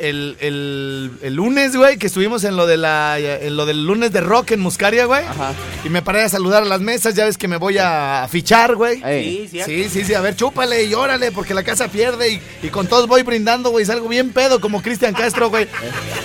[0.00, 4.12] El, el, el lunes, güey, que estuvimos en lo de la en lo del lunes
[4.12, 5.24] de rock en Muscaria, güey.
[5.24, 5.52] Ajá.
[5.84, 8.76] Y me paré a saludar a las mesas, ya ves que me voy a fichar,
[8.76, 9.02] güey.
[9.04, 9.48] Ey.
[9.50, 9.64] Sí, sí.
[9.64, 12.86] Sí, sí, sí, a ver, chúpale y órale, porque la casa pierde y, y con
[12.86, 15.66] todos voy brindando, güey, salgo bien pedo como Cristian Castro, güey.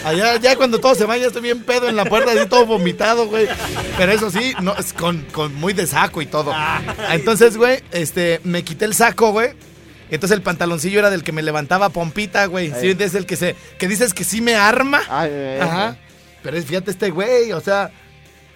[0.03, 2.65] Allá, ya cuando todos se van, ya estoy bien pedo en la puerta, así todo
[2.65, 3.47] vomitado, güey.
[3.97, 6.53] Pero eso sí, no, es con, con muy de saco y todo.
[7.11, 9.49] Entonces, güey, este, me quité el saco, güey.
[10.11, 12.71] Entonces el pantaloncillo era del que me levantaba pompita, güey.
[12.79, 15.01] Sí, es el que se, que dices que sí me arma.
[15.09, 15.59] Ay, ay, ay.
[15.61, 15.97] Ajá.
[16.43, 17.89] Pero es, fíjate este güey, o sea,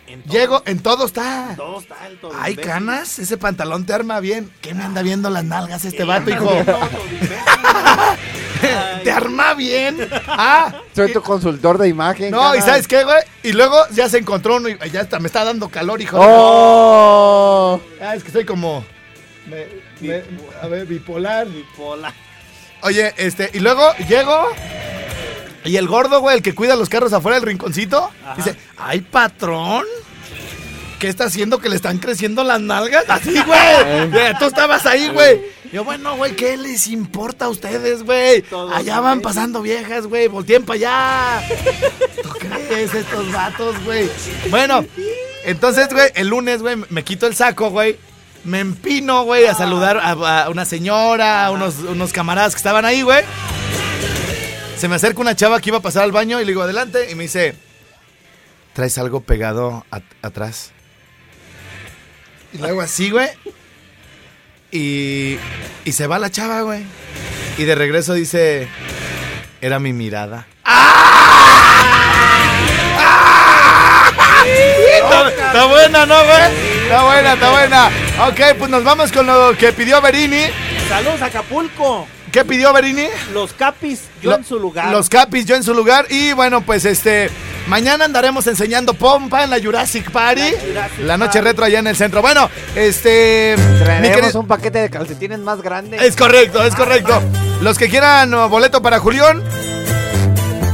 [0.05, 1.55] En todo- llego, en todo está.
[1.57, 2.31] Todo está alto.
[2.39, 2.71] Hay imbécil.
[2.71, 4.51] canas, ese pantalón te arma bien.
[4.62, 6.45] ¿Qué me anda viendo las nalgas este vato, hijo?
[6.65, 6.65] todo.
[9.03, 10.09] ¿Te arma bien?
[10.27, 10.73] Ah.
[10.95, 12.31] Soy tu consultor de imagen.
[12.31, 12.62] No, y.
[12.62, 13.19] ¿sabes qué, güey?
[13.41, 16.17] Y luego ya se encontró uno y ya está, me está dando calor, hijo.
[16.19, 17.79] ¡Oh!
[18.01, 18.83] Ah, es que soy como...
[19.49, 19.67] me-
[20.07, 20.23] me-
[20.62, 21.47] a ver, bipolar.
[21.47, 22.13] Bipolar.
[22.81, 24.47] Oye, este, y luego llego
[25.65, 29.83] y el gordo, güey, el que cuida los carros afuera del rinconcito, dice, ay, patrón.
[30.99, 33.05] ¿Qué está haciendo que le están creciendo las nalgas?
[33.09, 34.33] Así, güey.
[34.39, 35.39] Tú estabas ahí, güey.
[35.71, 38.43] Yo, bueno, güey, ¿qué les importa a ustedes, güey?
[38.73, 40.27] Allá van pasando viejas, güey.
[40.27, 40.75] Volteen para
[41.39, 41.47] allá.
[42.23, 44.09] ¿Tú crees estos vatos, güey?
[44.49, 44.83] Bueno,
[45.45, 47.97] entonces, güey, el lunes, güey, me quito el saco, güey.
[48.43, 52.86] Me empino, güey, a saludar a, a una señora, a unos, unos camaradas que estaban
[52.86, 53.23] ahí, güey.
[54.78, 57.12] Se me acerca una chava que iba a pasar al baño y le digo, adelante.
[57.12, 57.56] Y me dice,
[58.73, 60.71] ¿traes algo pegado at- atrás?
[62.54, 63.28] Y luego así, güey.
[64.71, 65.38] Y,
[65.84, 66.84] y se va la chava, güey.
[67.58, 68.69] Y de regreso dice,
[69.62, 70.47] era mi mirada.
[74.45, 76.84] Está, está buena, ¿no, güey?
[76.84, 77.89] Está buena, está buena.
[78.27, 80.41] Ok, pues nos vamos con lo que pidió Berini.
[80.89, 82.05] Saludos a Acapulco.
[82.32, 83.05] ¿Qué pidió Berini?
[83.34, 84.91] Los capis, yo Lo- en su lugar.
[84.91, 86.05] Los capis, yo en su lugar.
[86.10, 87.29] Y bueno, pues este.
[87.67, 90.41] Mañana andaremos enseñando pompa en la Jurassic Party.
[90.41, 90.49] La
[90.89, 91.47] Jurassic La noche Party.
[91.47, 92.21] retro allá en el centro.
[92.21, 93.55] Bueno, este.
[93.84, 95.97] Traeremos querido- un paquete de calcetines más grande.
[96.05, 97.21] Es correcto, es correcto.
[97.62, 99.41] Los que quieran boleto para Julián.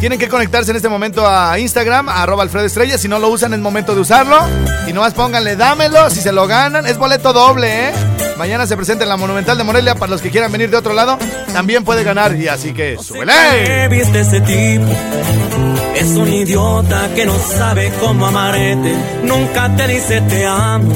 [0.06, 2.96] Tienen que conectarse en este momento a Instagram, a arroba Alfredo Estrella.
[2.96, 4.38] Si no lo usan, es momento de usarlo.
[4.88, 6.12] Y nomás pónganle, dámelo.
[6.12, 7.92] Si se lo ganan, es boleto doble, ¿eh?
[8.38, 9.96] Mañana se presenta en la Monumental de Morelia.
[9.96, 11.18] Para los que quieran venir de otro lado,
[11.54, 12.36] también puede ganar.
[12.36, 13.88] Y así que, súbele.
[13.88, 14.86] viste ese tipo?
[15.96, 18.94] Es un idiota que no sabe cómo amarte.
[19.24, 20.94] Nunca te dice te amo.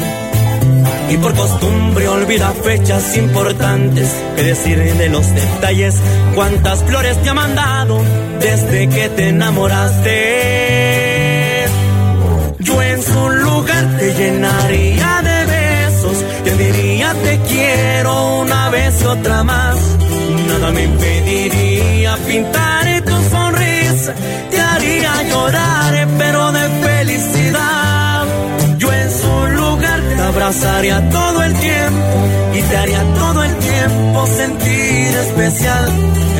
[1.09, 4.07] Y por costumbre olvida fechas importantes.
[4.35, 5.95] Que decir de los detalles.
[6.35, 7.99] Cuántas flores te ha mandado
[8.39, 11.65] desde que te enamoraste.
[12.59, 16.23] Yo en su lugar te llenaría de besos.
[16.43, 19.77] Te diría te quiero una vez otra más.
[20.47, 24.13] Nada me impediría pintar tu sonrisa.
[24.51, 26.48] Te haría llorar, pero
[30.49, 35.89] abrazaría todo el tiempo y te haría todo el tiempo sentir especial.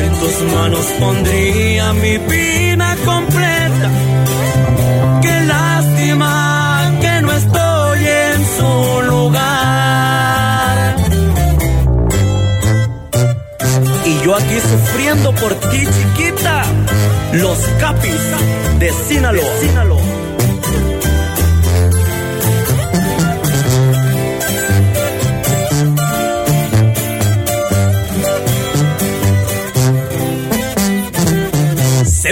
[0.04, 3.90] En tus manos pondría mi vida completa.
[5.22, 10.96] Qué lástima que no estoy en su lugar.
[14.06, 16.64] Y yo aquí sufriendo por ti, chiquita.
[17.34, 18.20] Los capis
[18.80, 20.09] de Sinaloa.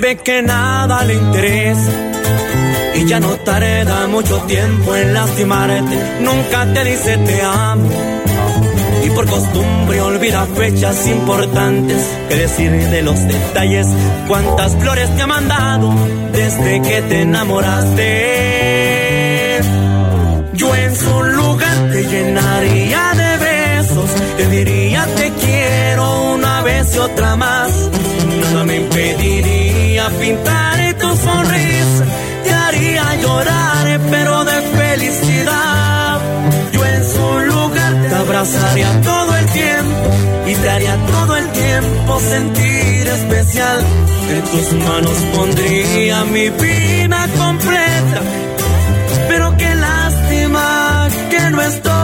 [0.00, 1.90] Ve que nada le interesa
[2.94, 5.98] y ya no tarda mucho tiempo en lastimarte.
[6.20, 7.90] Nunca te dice te amo
[9.04, 12.00] y por costumbre olvida fechas importantes.
[12.28, 13.88] Que decir de los detalles,
[14.28, 15.92] cuántas flores te ha mandado
[16.32, 19.58] desde que te enamoraste.
[20.52, 26.98] Yo en su lugar te llenaría de besos, te diría te quiero una vez y
[26.98, 27.90] otra más.
[28.40, 28.76] Nada me
[30.08, 32.04] impediría pintar tu sonrisa,
[32.44, 36.20] te haría llorar, pero de felicidad.
[36.72, 40.10] Yo en su lugar te abrazaría todo el tiempo
[40.46, 43.80] y te haría todo el tiempo sentir especial.
[44.30, 48.22] En tus manos pondría mi vida completa
[49.28, 51.97] pero qué lástima que no estoy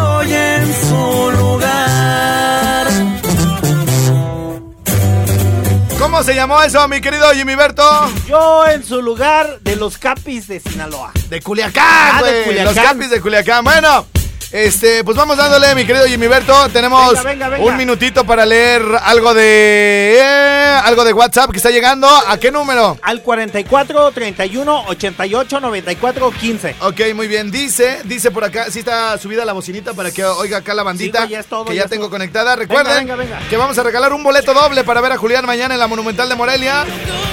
[6.14, 7.82] ¿Cómo se llamó eso, mi querido Jimmy Berto?
[8.28, 11.10] Yo en su lugar de los capis de Sinaloa.
[11.28, 12.44] De Culiacán, Ah, de.
[12.44, 12.72] Culiacán.
[12.76, 13.64] Los capis de Culiacán.
[13.64, 14.06] Bueno,
[14.56, 16.68] este, pues vamos dándole, mi querido Jimmy Berto.
[16.68, 17.64] Tenemos Venga, venga, venga.
[17.72, 20.18] un minutito para leer algo de.
[20.20, 22.06] eh, algo de WhatsApp que está llegando.
[22.08, 22.96] ¿A qué número?
[23.02, 26.76] Al 44 31 88 94 15.
[26.82, 27.50] Ok, muy bien.
[27.50, 31.24] Dice, dice por acá, sí está subida la bocinita para que oiga acá la bandita.
[31.24, 32.10] Sí, ya es todo, que ya ya es tengo todo.
[32.12, 32.54] conectada.
[32.54, 33.40] Recuerden venga, venga.
[33.50, 36.28] que vamos a regalar un boleto doble para ver a Julián mañana en la Monumental
[36.28, 36.84] de Morelia.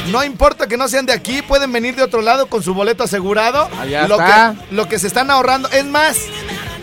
[0.07, 3.03] No importa que no sean de aquí, pueden venir de otro lado con su boleto
[3.03, 3.69] asegurado.
[3.79, 4.55] Allá lo está.
[4.69, 5.69] que lo que se están ahorrando.
[5.69, 6.17] Es más,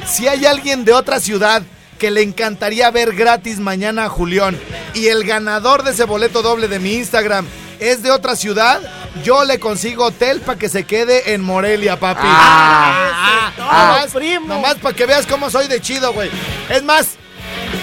[0.08, 1.62] si hay alguien de otra ciudad
[1.98, 4.58] que le encantaría ver gratis mañana a Julián
[4.94, 7.46] y el ganador de ese boleto doble de mi Instagram
[7.80, 8.80] es de otra ciudad,
[9.24, 12.22] yo le consigo hotel para que se quede en Morelia, papi.
[12.24, 14.46] Ah, Ah, nomás, todo, primo.
[14.48, 16.30] nomás para que veas cómo soy de chido, güey.
[16.70, 17.10] Es más,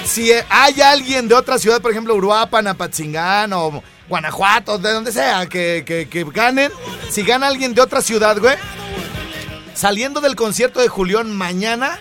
[0.05, 5.45] si hay alguien de otra ciudad, por ejemplo, Uruapan, Apatzingán o Guanajuato, de donde sea,
[5.47, 6.71] que, que- que ganen,
[7.09, 8.55] si gana alguien de otra ciudad, güey,
[9.73, 11.99] saliendo del concierto de Julián mañana,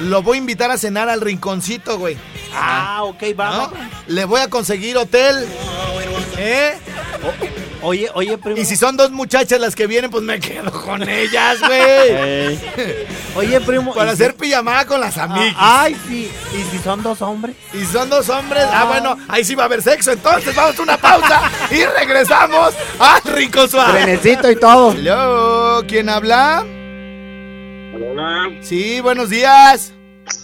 [0.00, 2.16] lo voy a invitar a cenar al rinconcito, güey.
[2.54, 3.34] Ah, ok, ¿no?
[3.36, 3.70] vamos.
[4.06, 5.46] Le voy a conseguir hotel.
[6.36, 6.74] ¿Eh?
[7.82, 8.56] Oye, oye, primo.
[8.60, 12.58] Y si son dos muchachas las que vienen, pues me quedo con ellas, güey.
[13.36, 13.94] Oye, primo.
[13.94, 15.54] Para ¿y hacer si- pijamada con las amigas.
[15.56, 16.30] Ah, Ay, sí.
[16.54, 17.54] ¿Y si son dos hombres?
[17.72, 18.64] Y son dos hombres.
[18.72, 20.10] Ah, bueno, ahí sí va a haber sexo.
[20.12, 23.92] Entonces vamos a una pausa y regresamos al Rincón Suave.
[24.02, 24.92] Trenecito y todo.
[24.92, 26.64] Hello, ¿quién habla?
[28.00, 28.58] Hola.
[28.60, 29.92] Sí, buenos días.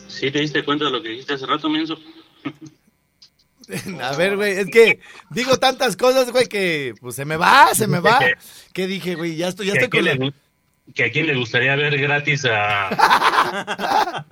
[0.08, 1.96] ¿Sí te diste cuenta de lo que dijiste hace rato, Menso?
[4.02, 5.00] A ver, güey, es que
[5.30, 8.18] digo tantas cosas, güey, que pues se me va, se me va.
[8.72, 9.36] ¿Qué dije, güey?
[9.36, 10.32] Ya estoy, ya estoy con la...
[10.94, 14.24] que a quién le gustaría ver gratis a.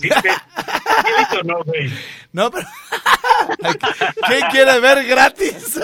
[0.00, 1.92] ¿Sí, te- ¿Sí o no, güey?
[2.32, 2.66] No, pero.
[4.28, 5.76] ¿Quién quiere ver gratis?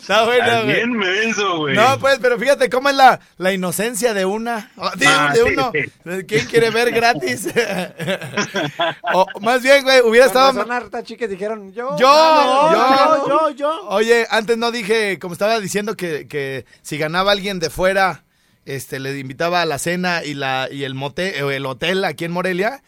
[0.00, 0.74] Está bueno, güey.
[0.76, 1.76] bien menso, güey.
[1.76, 4.70] No, pues, pero fíjate cómo es la, la inocencia de una.
[4.96, 5.70] De, Ah, de sí, uno.
[5.72, 6.24] sí.
[6.26, 7.48] ¿Quién quiere ver gratis?
[9.12, 10.52] o más bien, güey, hubiera Con estado.
[10.52, 11.96] razón, hartas chicas dijeron, yo.
[11.98, 13.88] Yo, no, yo, yo, yo.
[13.88, 18.21] Oye, antes no dije, como estaba diciendo, que, que si ganaba alguien de fuera,
[18.64, 22.24] este, le invitaba a la cena y la y el motel, o el hotel aquí
[22.24, 22.82] en Morelia.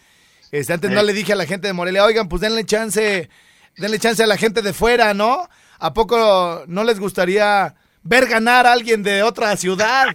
[0.53, 3.29] Este, antes no le dije a la gente de Morelia, oigan, pues denle chance,
[3.77, 5.49] denle chance a la gente de fuera, ¿no?
[5.79, 10.07] ¿A poco no les gustaría ver ganar a alguien de otra ciudad?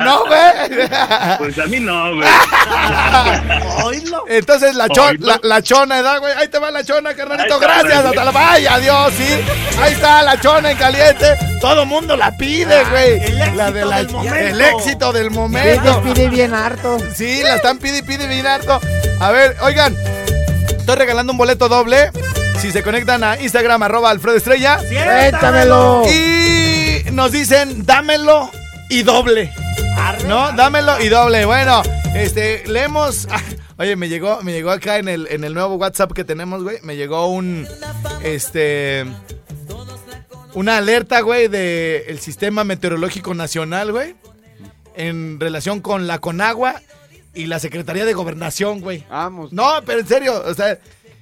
[0.00, 0.88] No, güey.
[1.38, 2.28] Pues a mí no, güey.
[4.28, 6.32] Entonces la, chon- la, la chona, ¿verdad, güey?
[6.34, 7.58] Ahí te va la chona, carnalito.
[7.58, 7.94] Gracias.
[8.02, 8.06] güey.
[8.08, 9.44] Hasta la vaya, adiós, sí.
[9.80, 11.36] Ahí está la chona en caliente.
[11.60, 13.22] Todo mundo la pide, güey.
[13.24, 14.34] el éxito La de la- del momento.
[14.36, 16.02] El éxito del momento.
[16.02, 16.98] pide bien harto.
[17.14, 18.80] Sí, la están pide y pide bien harto.
[19.20, 19.94] A ver, oigan.
[20.78, 22.10] Estoy regalando un boleto doble.
[22.60, 24.78] Si se conectan a Instagram, arroba Alfredo Estrella.
[24.78, 26.02] Cuéntamelo.
[26.10, 26.77] Y
[27.12, 28.50] nos dicen, dámelo
[28.88, 29.52] y doble.
[30.26, 30.52] ¿No?
[30.52, 31.44] Dámelo y doble.
[31.44, 31.82] Bueno,
[32.14, 33.28] este, leemos.
[33.78, 36.78] Oye, me llegó, me llegó acá en el, en el nuevo WhatsApp que tenemos, güey.
[36.82, 37.66] Me llegó un.
[38.22, 39.04] Este.
[40.54, 44.16] Una alerta, güey, del Sistema Meteorológico Nacional, güey.
[44.96, 46.80] En relación con la Conagua
[47.34, 49.04] y la Secretaría de Gobernación, güey.
[49.08, 49.52] Vamos.
[49.52, 50.78] No, pero en serio, o sea,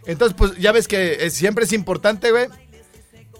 [0.06, 2.46] entonces pues ya ves que siempre es importante, güey.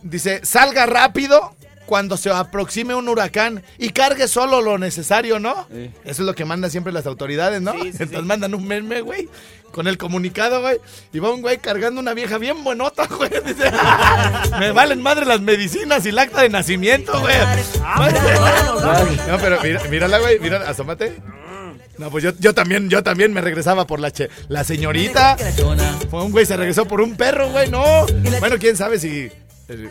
[0.02, 1.55] Dice, salga rápido
[1.86, 5.66] cuando se aproxime un huracán y cargue solo lo necesario, ¿no?
[5.72, 5.90] Sí.
[6.04, 7.72] Eso es lo que mandan siempre las autoridades, ¿no?
[7.72, 8.24] Sí, sí, Entonces sí.
[8.24, 9.28] mandan un meme, güey,
[9.70, 10.78] con el comunicado, güey,
[11.12, 13.30] y va un güey cargando una vieja bien buenota, güey.
[13.44, 13.70] Dice,
[14.58, 17.36] me valen madre las medicinas y el acta de nacimiento, güey.
[19.28, 21.16] No, pero mira, mírala, güey, mira, asómate.
[21.98, 25.36] No, pues yo, yo también, yo también me regresaba por la che, la señorita.
[26.10, 28.06] Fue un güey, se regresó por un perro, güey, no.
[28.38, 29.30] Bueno, quién sabe si
[29.68, 29.90] el,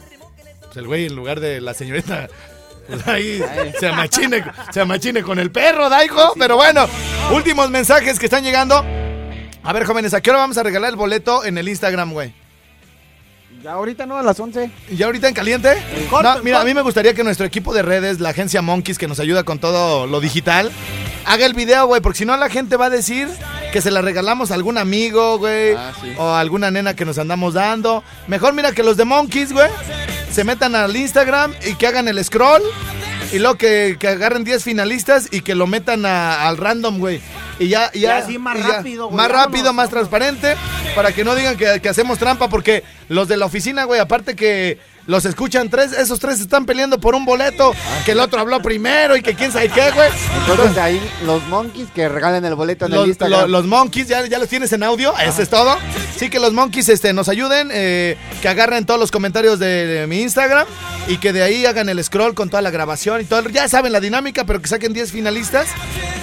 [0.75, 2.27] pues el güey en lugar de la señorita
[2.87, 3.41] pues ahí
[3.79, 6.33] se amachine, se amachine con el perro, Daigo.
[6.37, 6.85] Pero bueno,
[7.31, 8.83] últimos mensajes que están llegando.
[9.63, 12.33] A ver, jóvenes, ¿a qué hora vamos a regalar el boleto en el Instagram, güey?
[13.63, 14.69] Ya ahorita no, a las 11.
[14.91, 15.81] ¿Y ya ahorita en caliente?
[16.11, 18.99] corto, No, mira, a mí me gustaría que nuestro equipo de redes, la agencia Monkeys,
[18.99, 20.71] que nos ayuda con todo lo digital,
[21.25, 23.27] haga el video, güey, porque si no la gente va a decir
[23.73, 26.13] que se la regalamos a algún amigo, güey, Ah, sí.
[26.17, 28.03] o a alguna nena que nos andamos dando.
[28.27, 29.69] Mejor mira que los de Monkeys, güey,
[30.35, 32.61] se metan al Instagram y que hagan el scroll
[33.31, 37.21] y luego que, que agarren 10 finalistas y que lo metan a- al random, güey.
[37.57, 40.55] Y ya, y ya, Y así más y rápido, güey, Más rápido, más transparente,
[40.93, 44.35] para que no digan que, que hacemos trampa, porque los de la oficina, güey, aparte
[44.35, 44.77] que
[45.07, 47.73] los escuchan tres, esos tres están peleando por un boleto,
[48.05, 50.09] que el otro habló primero y que quién sabe qué, güey.
[50.49, 53.41] Entonces ahí los monkeys que regalen el boleto en el Instagram.
[53.41, 55.13] lo- los monkeys, ¿ya, ¿ya los tienes en audio?
[55.19, 55.77] Eso es todo.
[56.17, 60.07] Sí, que los monkeys este, nos ayuden, eh, que agarren todos los comentarios de, de
[60.07, 60.65] mi Instagram
[61.07, 63.47] y que de ahí hagan el scroll con toda la grabación y todo.
[63.49, 65.67] Ya saben la dinámica, pero que saquen 10 finalistas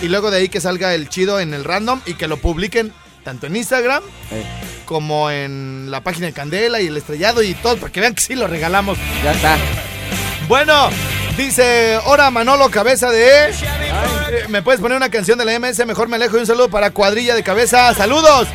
[0.03, 2.93] y luego de ahí que salga el chido en el random y que lo publiquen
[3.23, 4.03] tanto en Instagram
[4.33, 4.45] Eh,
[4.93, 8.23] como en la página de Candela y el estrellado y todo, para que vean que
[8.23, 8.99] sí lo regalamos.
[9.25, 9.57] ya está.
[10.49, 10.91] Bueno,
[11.37, 13.53] dice, ahora Manolo Cabeza de...
[14.49, 15.87] ¿Me puedes poner una canción de la MS?
[15.87, 17.93] Mejor me alejo y un saludo para Cuadrilla de Cabeza.
[17.95, 18.49] ¡Saludos!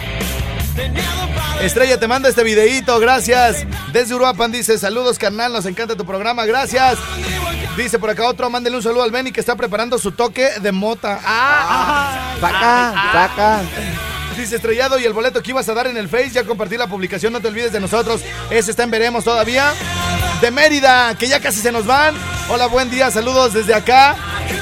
[1.61, 3.65] Estrella te manda este videíto, gracias.
[3.91, 6.99] Desde Uruapan dice, saludos carnal, nos encanta tu programa, gracias.
[7.75, 10.71] Dice por acá otro, mándele un saludo al Benny que está preparando su toque de
[10.71, 11.19] mota.
[11.23, 12.35] ¡Ah!
[12.39, 13.61] Saca, saca.
[14.37, 16.85] Dice estrellado y el boleto que ibas a dar en el Face, ya compartí la
[16.85, 18.21] publicación, no te olvides de nosotros.
[18.51, 19.73] Ese está en Veremos todavía.
[20.41, 22.15] De Mérida, que ya casi se nos van.
[22.47, 24.15] Hola, buen día, saludos desde acá.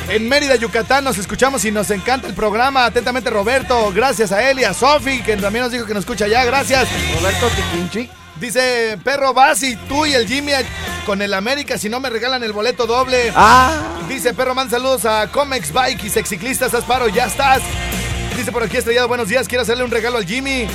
[0.07, 2.85] En Mérida, Yucatán, nos escuchamos y nos encanta el programa.
[2.85, 3.91] Atentamente, Roberto.
[3.93, 6.45] Gracias a él y a Sofi, que también nos dijo que nos escucha ya.
[6.45, 6.87] Gracias.
[7.19, 8.09] Roberto Tiquinchi.
[8.39, 10.53] Dice, perro, vas y tú y el Jimmy
[11.05, 13.31] con el América si no me regalan el boleto doble.
[13.35, 17.61] Ah, Dice Perro Man, saludos a Comex Bike y Sexiclistas Asparo, ya estás.
[18.35, 20.67] Dice por aquí Estrellado, buenos días, quiero hacerle un regalo al Jimmy.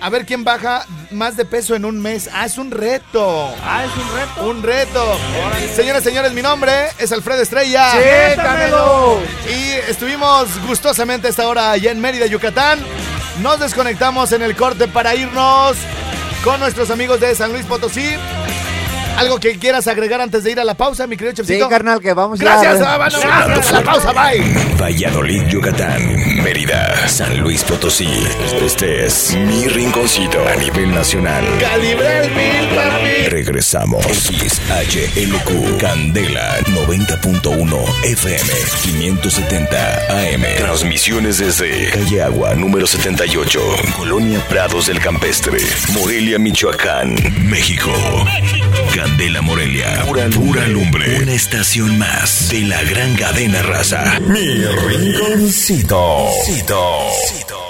[0.00, 2.28] A ver quién baja más de peso en un mes.
[2.32, 3.54] Ah, es un reto.
[3.62, 4.50] Ah, es un reto.
[4.50, 5.18] Un reto.
[5.74, 7.92] Señoras, señores, mi nombre es Alfredo Estrella.
[7.92, 9.20] ¡Siéntamelo!
[9.48, 12.78] Y estuvimos gustosamente esta hora allá en Mérida, Yucatán.
[13.42, 15.76] Nos desconectamos en el corte para irnos
[16.44, 18.16] con nuestros amigos de San Luis Potosí.
[19.16, 21.68] ¿Algo que quieras agregar antes de ir a la pausa, mi querido Sí, Chefcito?
[21.68, 22.84] carnal, que vamos Gracias, ya.
[22.84, 23.18] Sábano.
[23.20, 23.68] Gracias.
[23.68, 24.42] A la pausa, bye.
[24.80, 28.08] Valladolid, Yucatán, Mérida, San Luis Potosí.
[28.64, 31.44] Este es mi rinconcito a nivel nacional.
[31.60, 32.30] Calibre
[32.74, 33.28] papi.
[33.28, 34.04] Regresamos.
[34.06, 38.50] XHLQ Candela 90.1 FM
[38.82, 40.42] 570 AM.
[40.58, 43.60] Transmisiones desde Calle Agua número 78,
[43.96, 45.58] Colonia Prados del Campestre,
[45.94, 47.14] Morelia, Michoacán,
[47.48, 47.92] México.
[49.06, 51.20] Candela Morelia, pura, pura lumbre.
[51.22, 54.18] Una estación más de la gran cadena raza.
[54.18, 56.28] Mi rinconcito.
[56.44, 57.65] Cito.